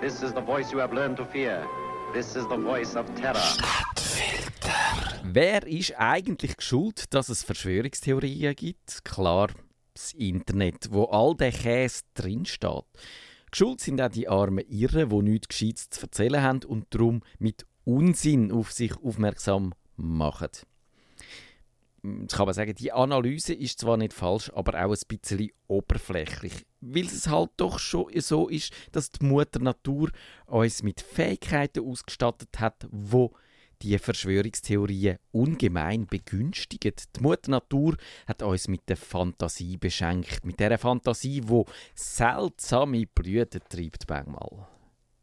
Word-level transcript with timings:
This 0.00 0.22
is 0.22 0.32
the 0.32 0.40
voice 0.40 0.72
you 0.72 0.78
have 0.80 0.94
learned 0.94 1.18
to 1.18 1.26
fear. 1.26 1.62
This 2.14 2.34
is 2.34 2.48
the 2.48 2.56
voice 2.56 2.96
of 2.96 3.04
terror. 3.16 3.34
Stadtfilter. 3.34 5.20
Wer 5.24 5.66
ist 5.66 5.92
eigentlich 5.98 6.54
schuld, 6.60 7.12
dass 7.12 7.28
es 7.28 7.42
Verschwörungstheorien 7.42 8.56
gibt? 8.56 9.04
Klar, 9.04 9.48
das 9.92 10.14
Internet, 10.14 10.88
wo 10.90 11.04
all 11.04 11.36
der 11.36 11.52
Käse 11.52 12.04
drinsteht. 12.14 12.84
Geschuld 13.50 13.80
sind 13.80 14.00
auch 14.00 14.08
die 14.08 14.26
armen 14.26 14.64
Irren, 14.70 15.10
die 15.10 15.30
nichts 15.32 15.48
Gescheites 15.48 15.90
zu 15.90 16.00
erzählen 16.00 16.42
haben 16.42 16.64
und 16.64 16.86
darum 16.94 17.20
mit 17.38 17.66
Unsinn 17.84 18.52
auf 18.52 18.72
sich 18.72 18.96
aufmerksam 19.04 19.74
machen. 19.96 20.48
Jetzt 22.02 22.36
kann 22.36 22.46
man 22.46 22.54
sagen, 22.54 22.74
die 22.74 22.92
Analyse 22.92 23.52
ist 23.52 23.80
zwar 23.80 23.96
nicht 23.96 24.12
falsch, 24.12 24.50
aber 24.54 24.84
auch 24.84 24.94
ein 24.94 24.98
bisschen 25.08 25.50
oberflächlich. 25.66 26.52
Weil 26.80 27.06
es 27.06 27.28
halt 27.28 27.50
doch 27.56 27.78
schon 27.78 28.08
so 28.20 28.48
ist, 28.48 28.72
dass 28.92 29.10
die 29.10 29.24
Mutter 29.24 29.60
Natur 29.60 30.10
uns 30.46 30.82
mit 30.82 31.00
Fähigkeiten 31.00 31.86
ausgestattet 31.86 32.58
hat, 32.58 32.86
wo 32.90 33.32
die 33.82 33.98
Verschwörungstheorien 33.98 35.18
ungemein 35.32 36.06
begünstigen. 36.06 36.92
Die 37.16 37.20
Mutter 37.20 37.50
Natur 37.50 37.96
hat 38.26 38.42
uns 38.42 38.68
mit 38.68 38.88
der 38.88 38.96
Fantasie 38.96 39.76
beschenkt. 39.76 40.44
Mit 40.44 40.60
der 40.60 40.78
Fantasie, 40.78 41.42
wo 41.44 41.66
seltsame 41.94 43.06
Blüten 43.06 43.60
treibt 43.68 44.08
manchmal. 44.08 44.68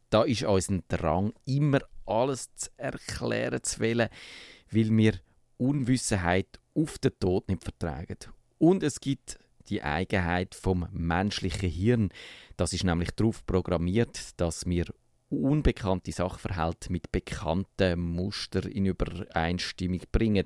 Da 0.10 0.24
ist 0.24 0.44
unser 0.44 0.80
Drang, 0.88 1.34
immer 1.46 1.82
alles 2.06 2.54
zu 2.56 2.70
erklären 2.78 3.62
zu 3.64 3.82
wollen, 3.82 4.10
weil 4.72 4.90
wir 4.96 5.14
Unwissenheit 5.58 6.60
auf 6.78 7.00
den 7.00 7.18
Tod 7.20 7.50
nicht 7.50 7.64
vertragen. 7.64 8.18
Und 8.60 8.84
es 8.84 9.00
gibt 9.00 9.40
die 9.70 9.84
Eigenheit 9.84 10.56
vom 10.56 10.88
menschlichen 10.92 11.70
Hirn. 11.70 12.10
Das 12.56 12.74
ist 12.74 12.84
nämlich 12.84 13.12
darauf 13.12 13.46
programmiert, 13.46 14.40
dass 14.40 14.66
wir 14.66 14.86
unbekannte 15.30 16.12
Sachverhalte 16.12 16.92
mit 16.92 17.12
bekannten 17.12 18.00
Mustern 18.00 18.72
in 18.72 18.86
Übereinstimmung 18.86 20.02
bringen. 20.12 20.46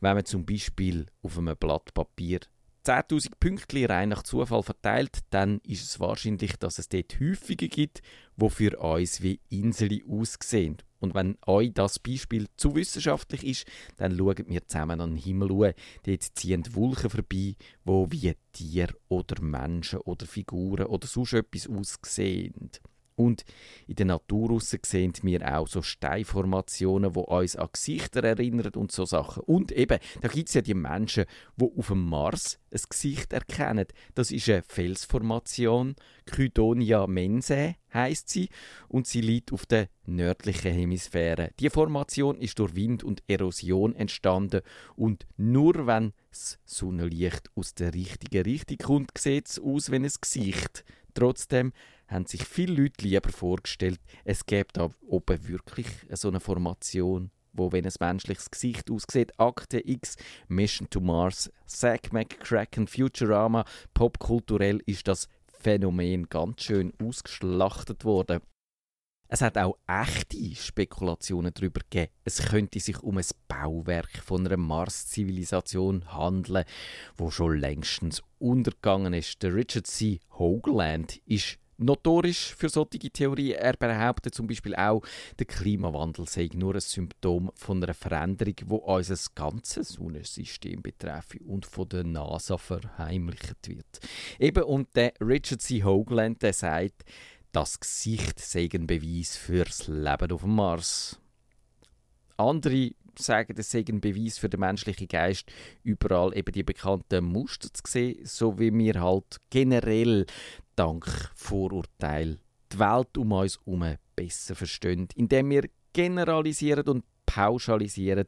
Wenn 0.00 0.14
man 0.14 0.26
zum 0.26 0.44
Beispiel 0.44 1.06
auf 1.22 1.38
einem 1.38 1.56
Blatt 1.56 1.94
Papier 1.94 2.40
10.000 2.84 3.32
Pünktchen 3.38 3.86
rein 3.86 4.08
nach 4.08 4.22
Zufall 4.22 4.62
verteilt, 4.62 5.20
dann 5.30 5.60
ist 5.64 5.84
es 5.84 6.00
wahrscheinlich, 6.00 6.56
dass 6.56 6.78
es 6.78 6.88
dort 6.88 7.20
häufiger 7.20 7.68
gibt, 7.68 8.00
wo 8.36 8.48
für 8.48 8.78
uns 8.78 9.22
wie 9.22 9.40
Inseln 9.48 10.00
aussehen. 10.08 10.78
Und 10.98 11.14
wenn 11.14 11.38
euch 11.46 11.72
das 11.72 11.98
Beispiel 11.98 12.46
zu 12.56 12.74
wissenschaftlich 12.74 13.44
ist, 13.44 13.66
dann 13.96 14.16
schaut 14.16 14.48
wir 14.48 14.66
zusammen 14.66 15.00
an 15.00 15.10
den 15.10 15.22
Himmel 15.22 15.50
an. 15.50 15.74
Dort 16.04 16.22
ziehen 16.22 16.64
Wolken 16.74 17.10
vorbei, 17.10 17.54
wo 17.84 18.10
wie 18.10 18.34
Tiere 18.52 18.94
oder 19.08 19.40
Menschen 19.42 20.00
oder 20.00 20.26
Figuren 20.26 20.86
oder 20.86 21.06
sonst 21.06 21.32
etwas 21.32 21.68
aussehen. 21.68 22.70
Und 23.20 23.44
in 23.86 23.96
der 23.96 24.06
Natur 24.06 24.58
sehen 24.60 25.12
wir 25.22 25.58
auch 25.58 25.68
so 25.68 25.82
Steinformationen, 25.82 27.12
die 27.12 27.18
uns 27.18 27.54
an 27.54 27.68
Gesichter 27.70 28.24
erinnern 28.24 28.72
und 28.76 28.92
so 28.92 29.04
Sachen. 29.04 29.42
Und 29.42 29.72
eben, 29.72 29.98
da 30.22 30.28
gibt 30.28 30.48
es 30.48 30.54
ja 30.54 30.62
die 30.62 30.72
Menschen, 30.72 31.26
die 31.56 31.68
auf 31.76 31.88
dem 31.88 32.08
Mars 32.08 32.58
ein 32.72 32.80
Gesicht 32.88 33.34
erkennen. 33.34 33.86
Das 34.14 34.30
ist 34.30 34.48
eine 34.48 34.62
Felsformation, 34.62 35.96
Kydonia 36.24 37.06
mensae 37.06 37.76
heißt 37.92 38.28
sie, 38.28 38.48
und 38.88 39.06
sie 39.06 39.20
liegt 39.20 39.52
auf 39.52 39.66
der 39.66 39.88
nördlichen 40.06 40.72
Hemisphäre. 40.72 41.50
Die 41.58 41.70
Formation 41.70 42.38
ist 42.38 42.58
durch 42.58 42.74
Wind 42.74 43.04
und 43.04 43.22
Erosion 43.26 43.94
entstanden 43.94 44.62
und 44.96 45.26
nur 45.36 45.86
wenn 45.86 46.12
das 46.30 46.58
Sonnenlicht 46.64 47.50
aus 47.54 47.74
der 47.74 47.92
richtigen 47.92 48.44
Richtung 48.44 48.78
kommt, 48.78 49.18
sieht 49.18 49.48
es 49.48 49.58
aus 49.58 49.90
wie 49.90 49.96
ein 49.96 50.08
Gesicht. 50.20 50.84
Trotzdem 51.20 51.74
haben 52.08 52.24
sich 52.24 52.46
viele 52.46 52.82
Leute 52.82 53.06
lieber 53.06 53.28
vorgestellt, 53.28 54.00
es 54.24 54.46
gäbe 54.46 54.68
da 54.72 54.88
oben 55.06 55.48
wirklich 55.48 55.86
so 56.12 56.28
eine 56.28 56.40
Formation, 56.40 57.30
wo 57.52 57.72
wenn 57.72 57.84
ein 57.84 57.92
menschliches 58.00 58.50
Gesicht 58.50 58.90
aussieht, 58.90 59.38
Akte 59.38 59.86
X, 59.86 60.16
Mission 60.48 60.88
to 60.88 61.00
Mars, 61.00 61.52
Zack 61.66 62.14
McCracken, 62.14 62.86
Futurama, 62.86 63.66
popkulturell 63.92 64.80
ist 64.86 65.08
das 65.08 65.28
Phänomen 65.46 66.30
ganz 66.30 66.62
schön 66.62 66.94
ausgeschlachtet 66.98 68.06
worden. 68.06 68.40
Es 69.32 69.42
hat 69.42 69.56
auch 69.58 69.78
echte 69.86 70.56
Spekulationen 70.56 71.54
darüber 71.54 71.82
gegeben. 71.88 72.10
Es 72.24 72.42
könnte 72.42 72.80
sich 72.80 73.00
um 73.00 73.16
ein 73.16 73.24
Bauwerk 73.46 74.18
von 74.24 74.44
einer 74.44 74.56
Mars-Zivilisation 74.56 76.12
handeln, 76.12 76.64
wo 77.16 77.30
schon 77.30 77.60
längstens 77.60 78.24
untergegangen 78.40 79.14
ist. 79.14 79.40
Der 79.44 79.54
Richard 79.54 79.86
C. 79.86 80.18
Hoagland 80.36 81.18
ist 81.26 81.58
notorisch 81.76 82.56
für 82.56 82.68
solche 82.68 82.98
Theorien. 82.98 83.56
Er 83.56 83.74
behauptet 83.74 84.34
zum 84.34 84.48
Beispiel 84.48 84.74
auch, 84.74 85.02
der 85.38 85.46
Klimawandel 85.46 86.26
sei 86.26 86.48
nur 86.52 86.74
ein 86.74 86.80
Symptom 86.80 87.52
von 87.54 87.80
einer 87.84 87.94
Veränderung, 87.94 88.56
wo 88.66 88.76
unser 88.78 89.16
ganzes 89.36 89.90
Sonnensystem 89.90 90.82
betreffe 90.82 91.38
und 91.46 91.66
von 91.66 91.88
der 91.88 92.02
NASA 92.02 92.58
verheimlicht 92.58 93.68
wird. 93.68 94.00
Eben, 94.40 94.64
und 94.64 94.88
der 94.96 95.12
Richard 95.20 95.62
C. 95.62 95.84
Hoagland, 95.84 96.42
der 96.42 96.52
sagt, 96.52 97.04
das 97.52 97.80
Gesicht 97.80 98.38
sei 98.38 98.68
ein 98.72 98.86
Beweis 98.86 99.36
fürs 99.36 99.88
Leben 99.88 100.32
auf 100.32 100.42
dem 100.42 100.54
Mars. 100.54 101.18
Andere 102.36 102.92
sagen, 103.16 103.54
es 103.58 103.70
sei 103.70 103.82
Beweis 103.82 104.38
für 104.38 104.48
den 104.48 104.60
menschlichen 104.60 105.08
Geist, 105.08 105.50
überall 105.82 106.36
eben 106.36 106.52
die 106.52 106.62
bekannten 106.62 107.24
Muster 107.24 107.68
zu 107.72 107.82
sehen, 107.86 108.24
so 108.24 108.58
wie 108.58 108.72
wir 108.72 109.00
halt 109.00 109.36
generell 109.50 110.26
dank 110.76 111.06
Vorurteil 111.34 112.38
die 112.72 112.78
Welt 112.78 113.18
um 113.18 113.32
uns 113.32 113.58
herum 113.58 113.96
besser 114.14 114.54
verstehen. 114.54 115.08
Indem 115.16 115.50
wir 115.50 115.68
generalisieren 115.92 116.86
und 116.88 117.04
pauschalisieren, 117.26 118.26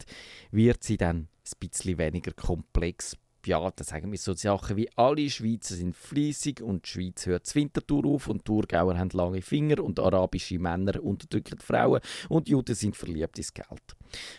wird 0.50 0.82
sie 0.82 0.96
dann 0.96 1.16
ein 1.18 1.58
bisschen 1.60 1.98
weniger 1.98 2.32
komplex. 2.32 3.16
Ja, 3.44 3.70
da 3.74 3.82
sagen 3.82 4.12
wir 4.12 4.18
so 4.18 4.34
Sachen 4.34 4.76
wie 4.76 4.88
alle 4.94 5.28
Schweizer 5.28 5.74
sind 5.74 5.96
fließig 5.96 6.62
und 6.62 6.86
die 6.86 6.90
Schweiz 6.90 7.26
hört 7.26 7.46
das 7.46 7.54
Wintertour 7.56 8.06
auf 8.06 8.28
und 8.28 8.44
Thurgauer 8.44 8.96
haben 8.96 9.10
lange 9.10 9.42
Finger 9.42 9.82
und 9.82 9.98
arabische 9.98 10.60
Männer 10.60 11.02
unterdrücken 11.02 11.58
Frauen 11.58 12.00
und 12.28 12.48
Juden 12.48 12.76
sind 12.76 12.96
verliebt 12.96 13.38
ins 13.38 13.52
Geld. 13.52 13.96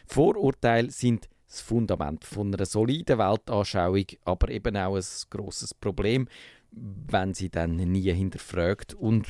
Vorurteile 0.07 0.89
sind 0.89 1.27
das 1.47 1.59
Fundament 1.61 2.23
von 2.23 2.53
einer 2.53 2.65
soliden 2.65 3.19
Weltanschauung, 3.19 4.05
aber 4.23 4.49
eben 4.49 4.77
auch 4.77 4.95
ein 4.95 5.03
grosses 5.29 5.73
Problem, 5.73 6.27
wenn 6.71 7.33
sie 7.33 7.49
dann 7.49 7.75
nie 7.75 8.11
hinterfragt 8.11 8.93
und 8.93 9.27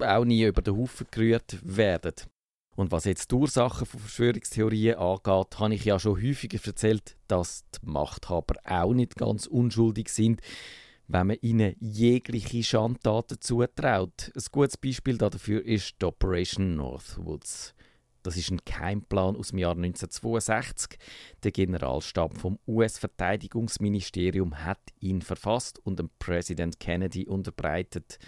auch 0.00 0.24
nie 0.24 0.44
über 0.44 0.62
den 0.62 0.76
Haufen 0.76 1.06
gerührt 1.10 1.58
werden. 1.62 2.14
Und 2.78 2.92
was 2.92 3.06
jetzt 3.06 3.32
die 3.32 3.34
Ursachen 3.34 3.86
von 3.86 3.98
Verschwörungstheorien 3.98 4.98
angeht, 4.98 5.58
habe 5.58 5.74
ich 5.74 5.84
ja 5.84 5.98
schon 5.98 6.22
häufiger 6.22 6.60
erzählt, 6.64 7.16
dass 7.26 7.64
die 7.74 7.90
Machthaber 7.90 8.54
auch 8.62 8.94
nicht 8.94 9.16
ganz 9.16 9.48
unschuldig 9.48 10.10
sind, 10.10 10.40
wenn 11.08 11.26
man 11.26 11.38
ihnen 11.40 11.74
jegliche 11.80 12.62
Schandtaten 12.62 13.40
zutraut. 13.40 14.30
Ein 14.32 14.42
gutes 14.52 14.76
Beispiel 14.76 15.18
dafür 15.18 15.64
ist 15.64 15.96
die 16.00 16.04
Operation 16.04 16.76
Northwoods. 16.76 17.74
Das 18.22 18.36
ist 18.36 18.52
ein 18.52 18.64
Keimplan 18.64 19.34
aus 19.34 19.48
dem 19.48 19.58
Jahr 19.58 19.72
1962. 19.74 21.00
Der 21.42 21.50
Generalstab 21.50 22.38
vom 22.38 22.60
US-Verteidigungsministerium 22.68 24.64
hat 24.64 24.78
ihn 25.00 25.20
verfasst 25.20 25.84
und 25.84 25.98
dem 25.98 26.10
Präsident 26.20 26.78
Kennedy 26.78 27.26
unterbreitet. 27.26 28.20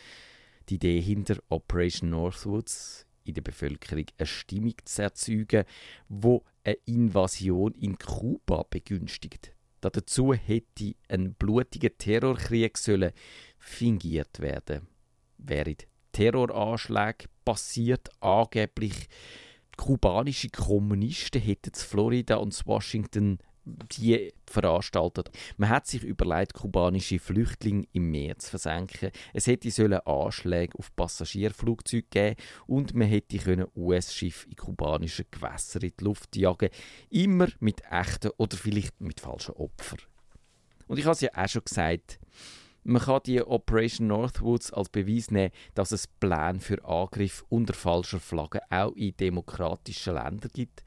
Die 0.68 0.74
Idee 0.74 1.00
hinter 1.00 1.36
Operation 1.50 2.10
Northwoods 2.10 3.06
in 3.30 3.34
der 3.34 3.42
Bevölkerung 3.42 4.04
eine 4.18 4.26
Stimmung 4.26 4.74
zu 4.84 5.02
erzeugen, 5.02 5.64
wo 6.08 6.44
eine 6.64 6.76
Invasion 6.86 7.72
in 7.74 7.98
Kuba 7.98 8.64
begünstigt. 8.68 9.52
Dazu 9.80 10.34
hätte 10.34 10.94
ein 11.08 11.34
blutiger 11.34 11.96
Terrorkrieg 11.96 12.76
sollen 12.76 13.12
fingiert 13.58 14.40
werden. 14.40 14.86
Während 15.38 15.86
Terroranschläge 16.12 17.26
passiert 17.44 18.10
angeblich 18.20 19.08
kubanische 19.76 20.50
Kommunisten 20.50 21.40
hätten 21.40 21.70
in 21.70 21.74
Florida 21.74 22.36
und 22.36 22.66
Washington 22.66 23.38
die 23.64 24.32
veranstaltet. 24.46 25.30
Man 25.56 25.68
hat 25.68 25.86
sich 25.86 26.02
überlegt, 26.02 26.54
kubanische 26.54 27.18
Flüchtlinge 27.18 27.86
im 27.92 28.10
Meer 28.10 28.38
zu 28.38 28.50
versenken. 28.50 29.10
Es 29.32 29.46
hätte 29.46 29.70
sollen 29.70 30.00
Anschläge 30.00 30.78
auf 30.78 30.94
Passagierflugzeuge 30.96 32.06
geben 32.10 32.36
und 32.66 32.94
man 32.94 33.08
hätte 33.08 33.68
US-Schiffe 33.76 34.48
in 34.48 34.56
kubanischen 34.56 35.26
Gewässern 35.30 35.82
in 35.82 35.92
die 35.98 36.04
Luft 36.04 36.36
jagen. 36.36 36.70
Immer 37.10 37.48
mit 37.60 37.82
echten 37.90 38.30
oder 38.36 38.56
vielleicht 38.56 39.00
mit 39.00 39.20
falschen 39.20 39.54
Opfern. 39.54 40.00
Und 40.86 40.98
ich 40.98 41.04
habe 41.04 41.12
es 41.12 41.20
ja 41.20 41.30
auch 41.34 41.48
schon 41.48 41.64
gesagt, 41.64 42.18
man 42.82 43.02
kann 43.02 43.20
die 43.26 43.42
Operation 43.42 44.06
Northwoods 44.06 44.72
als 44.72 44.88
Beweis 44.88 45.30
nehmen, 45.30 45.52
dass 45.74 45.92
es 45.92 46.06
Pläne 46.06 46.60
für 46.60 46.82
Angriff 46.84 47.44
unter 47.48 47.74
falscher 47.74 48.20
Flagge 48.20 48.60
auch 48.70 48.92
in 48.96 49.16
demokratischen 49.16 50.14
Ländern 50.14 50.50
gibt. 50.52 50.82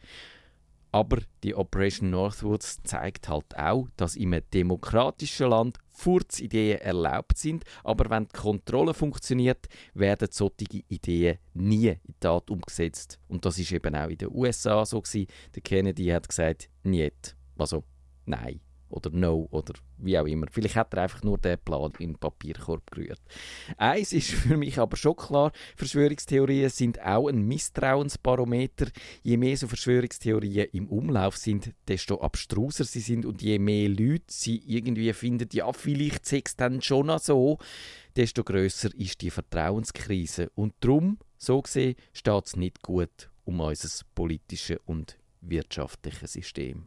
Aber 0.93 1.17
die 1.43 1.55
Operation 1.55 2.11
Northwoods 2.11 2.83
zeigt 2.83 3.27
halt 3.27 3.57
auch, 3.57 3.87
dass 3.97 4.15
in 4.15 4.31
einem 4.31 4.43
demokratischen 4.53 5.49
Land 5.49 5.79
Furzideen 5.89 6.79
erlaubt 6.81 7.39
sind, 7.39 7.63
aber 7.83 8.11
wenn 8.11 8.27
die 8.27 8.37
Kontrolle 8.37 8.93
funktioniert, 8.93 9.67
werden 9.95 10.27
solche 10.29 10.83
Ideen 10.87 11.39
nie 11.55 11.87
in 11.89 12.15
Tat 12.19 12.51
umgesetzt. 12.51 13.19
Und 13.27 13.43
das 13.43 13.57
ist 13.57 13.71
eben 13.71 13.95
auch 13.95 14.09
in 14.09 14.19
den 14.19 14.29
USA 14.31 14.85
so 14.85 15.01
gewesen. 15.01 15.25
Der 15.55 15.63
Kennedy 15.63 16.05
hat 16.09 16.29
gesagt, 16.29 16.69
nicht. 16.83 17.35
Also, 17.57 17.83
nein 18.25 18.61
oder 18.93 19.09
No 19.11 19.47
oder 19.51 19.73
wie 19.97 20.17
auch 20.17 20.25
immer. 20.25 20.47
Vielleicht 20.51 20.75
hat 20.75 20.93
er 20.93 21.03
einfach 21.03 21.23
nur 21.23 21.37
den 21.37 21.57
Plan 21.57 21.91
in 21.99 22.11
den 22.11 22.19
Papierkorb 22.19 22.91
gerührt. 22.91 23.21
Eins 23.77 24.13
ist 24.13 24.31
für 24.31 24.55
mich 24.55 24.77
aber 24.77 24.95
schon 24.95 25.15
klar, 25.15 25.51
Verschwörungstheorien 25.75 26.69
sind 26.69 27.01
auch 27.01 27.27
ein 27.27 27.47
Misstrauensbarometer. 27.47 28.87
Je 29.23 29.37
mehr 29.37 29.57
so 29.57 29.67
Verschwörungstheorien 29.67 30.67
im 30.71 30.87
Umlauf 30.87 31.37
sind, 31.37 31.73
desto 31.87 32.21
abstruser 32.21 32.83
sie 32.83 32.99
sind 32.99 33.25
und 33.25 33.41
je 33.41 33.59
mehr 33.59 33.89
Leute 33.89 34.25
sie 34.27 34.61
irgendwie 34.65 35.11
finden, 35.13 35.49
ja 35.53 35.71
vielleicht 35.73 36.31
es 36.31 36.55
dann 36.55 36.81
schon 36.81 37.11
so, 37.19 37.57
desto 38.15 38.43
größer 38.43 38.93
ist 38.95 39.21
die 39.21 39.31
Vertrauenskrise. 39.31 40.51
Und 40.55 40.73
darum, 40.81 41.17
so 41.37 41.61
gesehen, 41.61 41.95
steht 42.13 42.45
es 42.45 42.55
nicht 42.55 42.81
gut 42.81 43.29
um 43.45 43.59
unser 43.59 43.89
politisches 44.15 44.79
und 44.85 45.17
wirtschaftliches 45.41 46.33
System. 46.33 46.81